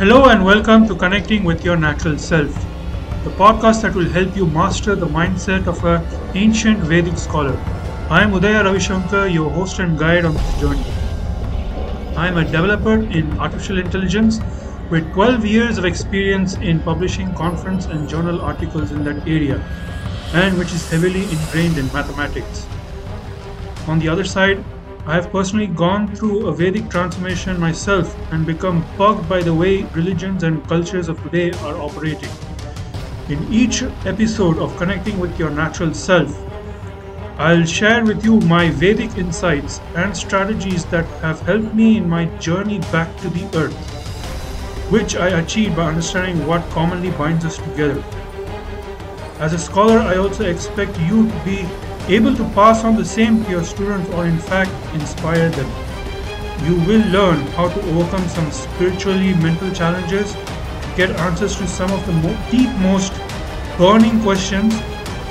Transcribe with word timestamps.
Hello 0.00 0.30
and 0.30 0.42
welcome 0.42 0.86
to 0.88 0.94
Connecting 0.94 1.44
with 1.44 1.62
Your 1.62 1.76
Natural 1.76 2.16
Self, 2.16 2.54
the 3.22 3.30
podcast 3.32 3.82
that 3.82 3.94
will 3.94 4.08
help 4.08 4.34
you 4.34 4.46
master 4.46 4.94
the 4.94 5.06
mindset 5.06 5.66
of 5.66 5.84
an 5.84 6.02
ancient 6.34 6.78
Vedic 6.78 7.18
scholar. 7.18 7.52
I 8.08 8.22
am 8.22 8.32
Udaya 8.32 8.64
Ravishankar, 8.64 9.30
your 9.30 9.50
host 9.50 9.78
and 9.78 9.98
guide 9.98 10.24
on 10.24 10.32
this 10.32 10.58
journey. 10.58 10.86
I 12.16 12.28
am 12.28 12.38
a 12.38 12.44
developer 12.46 12.94
in 12.94 13.38
artificial 13.38 13.78
intelligence 13.78 14.40
with 14.90 15.12
12 15.12 15.44
years 15.44 15.76
of 15.76 15.84
experience 15.84 16.54
in 16.54 16.80
publishing 16.80 17.34
conference 17.34 17.84
and 17.84 18.08
journal 18.08 18.40
articles 18.40 18.92
in 18.92 19.04
that 19.04 19.28
area, 19.28 19.62
and 20.32 20.56
which 20.56 20.72
is 20.72 20.90
heavily 20.90 21.24
ingrained 21.24 21.76
in 21.76 21.92
mathematics. 21.92 22.66
On 23.86 23.98
the 23.98 24.08
other 24.08 24.24
side, 24.24 24.64
I 25.06 25.14
have 25.14 25.32
personally 25.32 25.66
gone 25.66 26.14
through 26.14 26.46
a 26.46 26.52
Vedic 26.52 26.90
transformation 26.90 27.58
myself 27.58 28.14
and 28.32 28.44
become 28.44 28.84
bugged 28.98 29.28
by 29.28 29.42
the 29.42 29.54
way 29.54 29.82
religions 29.94 30.42
and 30.42 30.66
cultures 30.68 31.08
of 31.08 31.20
today 31.22 31.52
are 31.62 31.76
operating. 31.76 32.28
In 33.30 33.50
each 33.50 33.82
episode 34.04 34.58
of 34.58 34.76
Connecting 34.76 35.18
with 35.18 35.38
Your 35.38 35.50
Natural 35.50 35.94
Self, 35.94 36.38
I'll 37.38 37.64
share 37.64 38.04
with 38.04 38.22
you 38.24 38.40
my 38.40 38.68
Vedic 38.68 39.16
insights 39.16 39.80
and 39.96 40.14
strategies 40.14 40.84
that 40.86 41.06
have 41.22 41.40
helped 41.40 41.74
me 41.74 41.96
in 41.96 42.06
my 42.06 42.26
journey 42.38 42.80
back 42.92 43.16
to 43.22 43.30
the 43.30 43.44
earth, 43.56 44.90
which 44.90 45.16
I 45.16 45.40
achieved 45.40 45.76
by 45.76 45.86
understanding 45.86 46.46
what 46.46 46.68
commonly 46.70 47.10
binds 47.12 47.46
us 47.46 47.56
together. 47.56 48.04
As 49.38 49.54
a 49.54 49.58
scholar, 49.58 49.98
I 49.98 50.18
also 50.18 50.44
expect 50.44 51.00
you 51.00 51.26
to 51.30 51.44
be 51.44 51.66
able 52.16 52.34
to 52.34 52.44
pass 52.50 52.82
on 52.84 52.96
the 52.96 53.04
same 53.04 53.44
to 53.44 53.50
your 53.50 53.62
students 53.62 54.10
or 54.10 54.26
in 54.26 54.38
fact 54.38 54.70
inspire 54.94 55.48
them. 55.50 55.70
You 56.66 56.74
will 56.86 57.06
learn 57.10 57.38
how 57.58 57.68
to 57.68 57.80
overcome 57.90 58.28
some 58.28 58.50
spiritually 58.50 59.34
mental 59.34 59.70
challenges, 59.70 60.34
get 60.96 61.10
answers 61.10 61.56
to 61.56 61.66
some 61.66 61.90
of 61.92 62.04
the 62.06 62.12
mo- 62.12 62.36
deep 62.50 62.70
most 62.78 63.12
burning 63.78 64.20
questions 64.22 64.74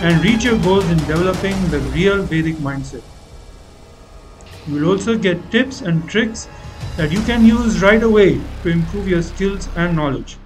and 0.02 0.24
reach 0.24 0.46
your 0.46 0.58
goals 0.60 0.90
in 0.90 0.98
developing 1.00 1.56
the 1.70 1.80
real 1.94 2.24
Vedic 2.24 2.56
mindset. 2.56 3.04
You 4.66 4.76
will 4.76 4.90
also 4.92 5.18
get 5.18 5.52
tips 5.52 5.82
and 5.82 6.08
tricks 6.10 6.48
that 6.96 7.12
you 7.12 7.22
can 7.24 7.46
use 7.46 7.82
right 7.82 8.02
away 8.02 8.40
to 8.64 8.70
improve 8.70 9.08
your 9.08 9.22
skills 9.22 9.68
and 9.76 9.96
knowledge. 9.96 10.38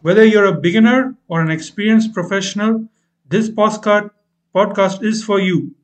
Whether 0.00 0.24
you're 0.24 0.46
a 0.46 0.60
beginner 0.60 1.16
or 1.28 1.42
an 1.42 1.50
experienced 1.50 2.14
professional, 2.14 2.88
this 3.28 3.48
postcard 3.48 4.10
podcast 4.54 5.02
is 5.02 5.24
for 5.24 5.40
you. 5.40 5.74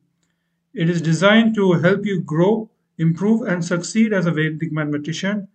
It 0.73 0.89
is 0.89 1.01
designed 1.01 1.55
to 1.55 1.73
help 1.73 2.05
you 2.05 2.21
grow, 2.21 2.69
improve, 2.97 3.41
and 3.47 3.63
succeed 3.63 4.13
as 4.13 4.25
a 4.25 4.31
Vedic 4.31 4.71
mathematician. 4.71 5.47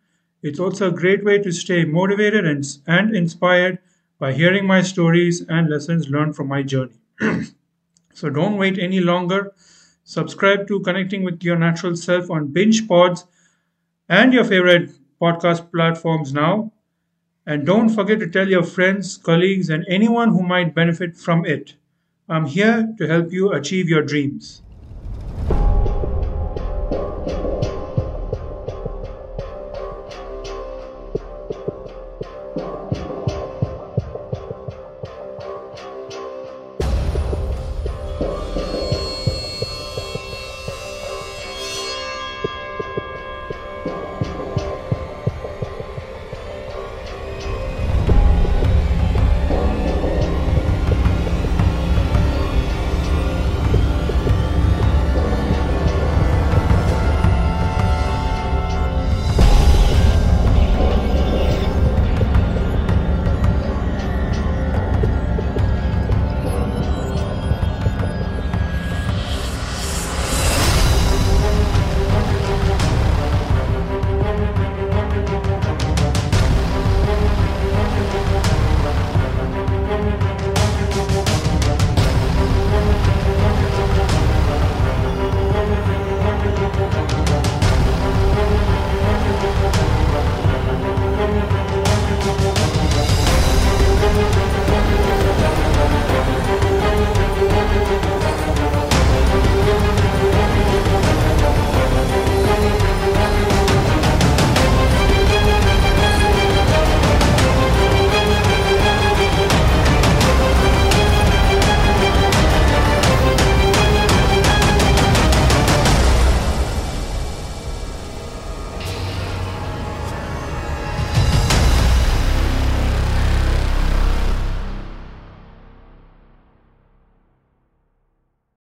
It's 0.43 0.61
also 0.61 0.89
a 0.89 0.93
great 0.93 1.25
way 1.25 1.39
to 1.39 1.53
stay 1.53 1.85
motivated 1.85 2.47
and, 2.47 2.65
and 2.87 3.17
inspired 3.17 3.79
by 4.19 4.33
hearing 4.35 4.67
my 4.67 4.83
stories 4.83 5.43
and 5.49 5.69
lessons 5.71 6.09
learned 6.09 6.37
from 6.37 6.49
my 6.49 6.63
journey. 6.63 6.95
so 8.15 8.31
don't 8.31 8.59
wait 8.59 8.79
any 8.79 9.01
longer. 9.01 9.53
Subscribe 10.05 10.69
to 10.69 10.81
Connecting 10.81 11.23
with 11.25 11.43
Your 11.43 11.57
Natural 11.59 11.97
Self 11.97 12.31
on 12.31 12.49
Binge 12.49 12.87
Pods 12.89 13.25
and 14.09 14.33
your 14.33 14.45
favorite 14.45 14.91
podcast 15.21 15.71
platforms 15.73 16.33
now. 16.33 16.73
And 17.47 17.67
don't 17.67 17.91
forget 17.91 18.21
to 18.21 18.29
tell 18.29 18.49
your 18.49 18.65
friends, 18.65 19.17
colleagues, 19.17 19.71
and 19.71 19.85
anyone 19.89 20.31
who 20.31 20.43
might 20.43 20.75
benefit 20.75 21.17
from 21.17 21.47
it. 21.47 21.75
I'm 22.29 22.45
here 22.45 22.95
to 22.99 23.09
help 23.09 23.33
you 23.33 23.53
achieve 23.53 23.89
your 23.89 24.03
dreams. 24.03 24.64